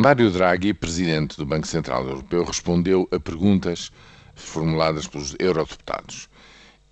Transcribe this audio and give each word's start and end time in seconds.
Mário 0.00 0.30
Draghi, 0.30 0.72
presidente 0.72 1.36
do 1.36 1.44
Banco 1.44 1.66
Central 1.66 2.06
Europeu, 2.06 2.44
respondeu 2.44 3.08
a 3.10 3.18
perguntas 3.18 3.90
formuladas 4.32 5.08
pelos 5.08 5.34
eurodeputados. 5.40 6.28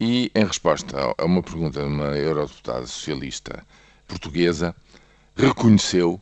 E, 0.00 0.29
em 0.34 0.44
resposta 0.44 1.14
a 1.16 1.24
uma 1.24 1.40
pergunta 1.40 1.79
de 1.79 1.87
uma 1.87 2.16
eurodeputada 2.16 2.84
socialista 2.84 3.64
portuguesa, 4.08 4.74
reconheceu 5.37 6.21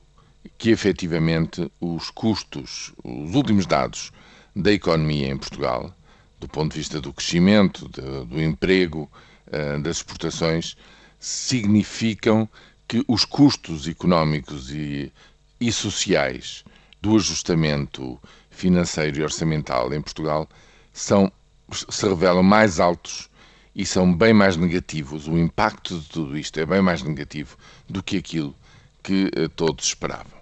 que 0.59 0.69
efetivamente 0.69 1.73
os 1.81 2.11
custos, 2.11 2.93
os 3.03 3.35
últimos 3.35 3.65
dados 3.65 4.13
da 4.55 4.71
economia 4.71 5.29
em 5.29 5.39
Portugal, 5.39 5.91
do 6.39 6.47
ponto 6.47 6.73
de 6.73 6.81
vista 6.81 7.01
do 7.01 7.15
crescimento, 7.15 7.89
do, 7.89 8.39
emprego, 8.43 9.11
uh, 9.47 9.81
das 9.81 9.97
exportações, 9.97 10.77
significam 11.19 12.47
que 12.87 13.03
os 13.09 13.25
custos 13.25 13.89
económicos 13.89 14.71
e, 14.71 15.11
e 15.59 15.73
sociais 15.73 16.63
do 17.05 17.17
ajustamento 17.17 18.19
financeiro 18.51 19.19
e 19.19 19.23
orçamental 19.23 19.93
em 19.93 20.01
Portugal 20.01 20.49
são, 20.91 21.31
se 21.71 22.09
revelam 22.09 22.43
mais 22.43 22.81
altos 22.81 23.29
e 23.77 23.85
são 23.85 24.11
bem 24.11 24.33
mais 24.33 24.57
negativos. 24.57 25.29
O 25.29 25.37
impacto 25.37 26.01
de 26.01 26.09
tudo 26.09 26.39
isto 26.39 26.59
é 26.59 26.65
bem 26.65 26.81
mais 26.81 27.03
negativo 27.03 27.59
do 27.87 28.03
que 28.03 28.17
aquilo 28.17 28.57
que 29.03 29.31
eh, 29.37 29.49
todos 29.49 29.85
esperavam. 29.85 30.33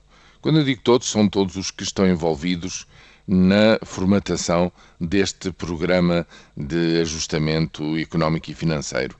Quando 0.41 0.61
eu 0.61 0.65
digo 0.65 0.81
todos, 0.83 1.11
são 1.11 1.29
todos 1.29 1.57
os 1.57 1.73
que 1.73 1.83
estão 1.83 2.07
envolvidos 2.07 2.87
na 3.27 3.79
formatação 3.85 4.73
deste 5.01 5.53
programa 5.53 6.27
de 6.57 7.01
ajustamento 7.01 7.97
económico 7.97 8.51
e 8.51 8.55
financeiro 8.55 9.17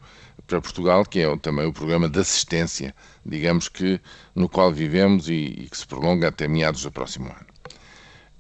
para 0.47 0.61
Portugal, 0.61 1.05
que 1.05 1.21
é 1.21 1.37
também 1.37 1.67
o 1.67 1.73
programa 1.73 2.09
de 2.09 2.19
assistência, 2.19 2.95
digamos 3.25 3.69
que 3.69 4.01
no 4.35 4.49
qual 4.49 4.73
vivemos 4.73 5.29
e, 5.29 5.33
e 5.33 5.69
que 5.71 5.77
se 5.77 5.87
prolonga 5.87 6.29
até 6.29 6.49
meados 6.49 6.83
do 6.83 6.91
próximo 6.91 7.27
ano. 7.27 7.47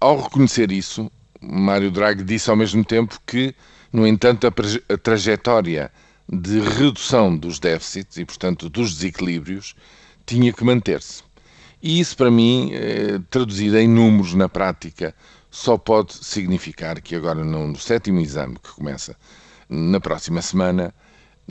Ao 0.01 0.21
reconhecer 0.21 0.73
isso, 0.73 1.11
Mário 1.41 1.91
Draghi 1.91 2.25
disse 2.25 2.51
ao 2.51 2.57
mesmo 2.57 2.85
tempo 2.85 3.19
que, 3.27 3.55
no 3.93 4.07
entanto, 4.07 4.47
a, 4.47 4.95
a 4.95 4.99
trajetória 4.99 5.91
de 6.29 6.61
redução 6.61 7.37
dos 7.37 7.59
déficits 7.59 8.17
e, 8.17 8.25
portanto, 8.25 8.69
dos 8.69 8.95
desequilíbrios 8.95 9.75
tinha 10.27 10.53
que 10.53 10.65
manter-se. 10.65 11.23
E 11.83 11.99
isso, 11.99 12.17
para 12.17 12.31
mim, 12.31 12.71
eh, 12.73 13.21
traduzido 13.29 13.77
em 13.77 13.89
números 13.89 14.35
na 14.35 14.49
prática, 14.49 15.15
só 15.53 15.77
pode 15.77 16.15
significar 16.15 16.99
que 17.03 17.15
agora, 17.15 17.45
no 17.45 17.77
sétimo 17.77 18.19
exame 18.19 18.55
que 18.55 18.71
começa 18.71 19.15
na 19.69 20.01
próxima 20.01 20.41
semana, 20.41 20.95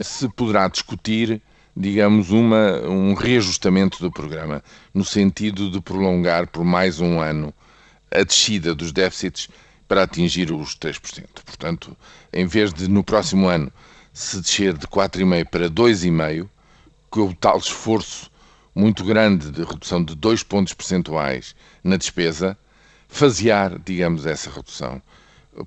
se 0.00 0.28
poderá 0.28 0.66
discutir, 0.66 1.40
digamos, 1.74 2.30
uma, 2.30 2.80
um 2.80 3.14
reajustamento 3.14 4.00
do 4.00 4.10
programa, 4.10 4.60
no 4.92 5.04
sentido 5.04 5.70
de 5.70 5.80
prolongar 5.80 6.48
por 6.48 6.64
mais 6.64 7.00
um 7.00 7.20
ano 7.20 7.54
a 8.10 8.24
descida 8.24 8.74
dos 8.74 8.90
déficits 8.90 9.48
para 9.86 10.02
atingir 10.02 10.50
os 10.50 10.76
3%. 10.76 11.24
Portanto, 11.44 11.96
em 12.32 12.44
vez 12.44 12.74
de 12.74 12.88
no 12.88 13.04
próximo 13.04 13.46
ano 13.46 13.72
se 14.12 14.40
descer 14.40 14.76
de 14.76 14.86
4,5% 14.88 15.48
para 15.48 15.70
2,5%, 15.70 16.48
com 17.08 17.28
o 17.28 17.34
tal 17.34 17.56
esforço 17.56 18.28
muito 18.74 19.04
grande 19.04 19.48
de 19.52 19.62
redução 19.62 20.02
de 20.02 20.16
2 20.16 20.42
pontos 20.42 20.74
percentuais 20.74 21.54
na 21.84 21.96
despesa, 21.96 22.58
fasear, 23.12 23.78
digamos, 23.78 24.24
essa 24.24 24.50
redução 24.50 25.00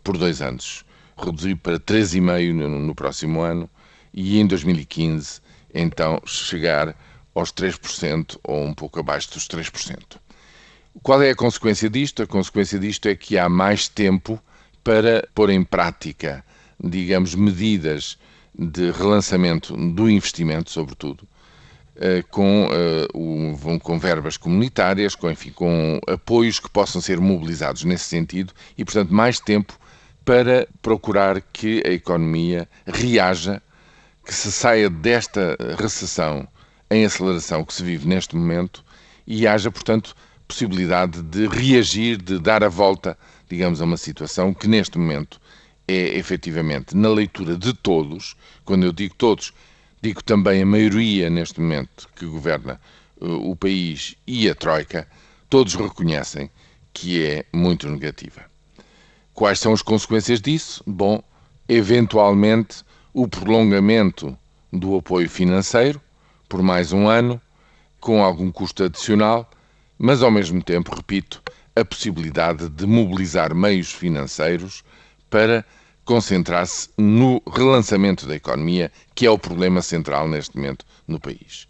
por 0.04 0.18
dois 0.18 0.42
anos. 0.42 0.84
Reduzir 1.16 1.56
para 1.56 1.80
3,5% 1.80 2.52
no, 2.54 2.80
no 2.80 2.96
próximo 2.96 3.40
ano 3.42 3.70
e 4.12 4.40
em 4.40 4.48
2015, 4.48 5.42
então, 5.74 6.20
chegar 6.26 6.96
aos 7.34 7.54
3% 7.54 8.40
ou 8.44 8.66
um 8.66 8.74
pouco 8.74 9.00
abaixo 9.00 9.32
dos 9.32 9.48
3%. 9.48 10.18
Qual 11.04 11.22
é 11.22 11.30
a 11.30 11.36
consequência 11.36 11.90
disto? 11.90 12.24
A 12.24 12.28
consequência 12.28 12.80
disto 12.80 13.08
é 13.08 13.16
que 13.16 13.38
há 13.38 13.48
mais 13.48 13.88
tempo 13.88 14.42
para 14.84 15.28
pôr 15.36 15.52
em 15.52 15.64
prática, 15.64 16.44
digamos, 16.84 17.36
medidas 17.36 18.18
de 18.58 18.90
relançamento 18.92 19.76
do 19.76 20.10
investimento, 20.10 20.72
sobretudo, 20.72 21.28
com, 22.30 22.68
uh, 22.68 23.80
com 23.80 23.98
verbas 23.98 24.36
comunitárias, 24.38 25.16
com, 25.16 25.30
enfim, 25.30 25.52
com 25.52 26.00
apoios 26.08 26.60
que 26.60 26.70
possam 26.70 27.02
ser 27.02 27.20
mobilizados 27.20 27.84
nesse 27.84 28.06
sentido 28.06 28.54
e, 28.78 28.84
portanto, 28.84 29.14
mais 29.14 29.40
tempo 29.40 29.80
para 30.26 30.68
procurar 30.82 31.40
que 31.54 31.84
a 31.86 31.92
economia 31.92 32.68
reaja, 32.86 33.62
que 34.26 34.34
se 34.34 34.52
saia 34.52 34.90
desta 34.90 35.56
recessão 35.80 36.48
em 36.90 37.06
aceleração 37.06 37.64
que 37.64 37.74
se 37.74 37.84
vive 37.84 38.08
neste 38.08 38.36
momento 38.36 38.84
e 39.26 39.48
haja, 39.48 39.72
portanto, 39.72 40.16
possibilidade 40.48 41.22
de 41.22 41.48
reagir, 41.48 42.18
de 42.18 42.40
dar 42.40 42.64
a 42.64 42.70
volta, 42.70 43.18
digamos, 43.50 43.82
a 43.82 43.86
uma 43.86 43.98
situação 43.98 44.54
que 44.54 44.68
neste 44.68 44.98
momento 44.98 45.40
é 45.88 46.18
efetivamente, 46.18 46.96
na 46.96 47.10
leitura 47.10 47.56
de 47.56 47.74
todos, 47.74 48.36
quando 48.64 48.86
eu 48.86 48.92
digo 48.92 49.14
todos, 49.16 49.54
digo 50.06 50.24
também 50.24 50.62
a 50.62 50.66
maioria 50.68 51.32
neste 51.32 51.60
momento 51.60 52.08
que 52.16 52.28
governa 52.28 52.80
uh, 53.20 53.50
o 53.50 53.56
país 53.56 54.16
e 54.28 54.48
a 54.48 54.54
Troika, 54.54 55.08
todos 55.50 55.74
reconhecem 55.74 56.48
que 56.94 57.26
é 57.26 57.44
muito 57.52 57.90
negativa. 57.90 58.46
Quais 59.34 59.60
são 59.60 59.74
as 59.74 59.82
consequências 59.82 60.40
disso? 60.40 60.84
Bom, 60.86 61.24
eventualmente 61.68 62.84
o 63.16 63.28
prolongamento 63.28 64.38
do 64.72 64.96
apoio 64.96 65.28
financeiro 65.28 66.00
por 66.48 66.62
mais 66.62 66.94
um 66.94 67.08
ano, 67.08 67.42
com 68.00 68.24
algum 68.24 68.52
custo 68.52 68.84
adicional, 68.84 69.50
mas 69.98 70.22
ao 70.22 70.30
mesmo 70.30 70.62
tempo, 70.62 70.96
repito, 70.96 71.42
a 71.76 71.84
possibilidade 71.84 72.70
de 72.70 72.86
mobilizar 72.86 73.56
meios 73.56 73.92
financeiros 73.92 74.84
para 75.32 75.66
concentrar-se 76.06 76.90
no 76.98 77.42
relançamento 77.52 78.28
da 78.28 78.36
economia, 78.36 78.92
que 79.14 79.26
é 79.26 79.30
o 79.30 79.40
problema 79.40 79.82
central 79.82 80.28
neste 80.28 80.56
momento 80.56 80.86
no 81.08 81.20
país. 81.20 81.68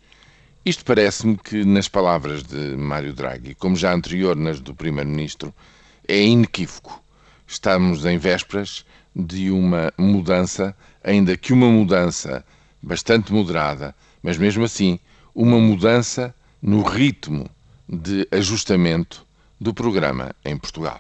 Isto 0.66 0.84
parece-me 0.84 1.38
que, 1.38 1.64
nas 1.64 1.88
palavras 1.88 2.44
de 2.44 2.76
Mário 2.76 3.14
Draghi, 3.14 3.56
como 3.56 3.76
já 3.76 3.94
anterior 3.94 4.36
nas 4.36 4.60
do 4.60 4.76
Primeiro-Ministro, 4.76 5.54
é 6.08 6.22
inequívoco. 6.22 7.02
Estamos 7.48 8.06
em 8.06 8.18
vésperas 8.18 8.86
de 9.16 9.50
uma 9.52 9.94
mudança, 9.98 10.76
ainda 11.04 11.38
que 11.38 11.54
uma 11.54 11.68
mudança 11.68 12.44
bastante 12.82 13.32
moderada, 13.32 13.96
mas 14.22 14.38
mesmo 14.38 14.66
assim, 14.66 15.00
uma 15.34 15.60
mudança 15.60 16.34
no 16.62 16.82
ritmo 16.82 17.50
de 17.88 18.28
ajustamento 18.32 19.26
do 19.62 19.74
programa 19.74 20.36
em 20.44 20.58
Portugal. 20.58 21.00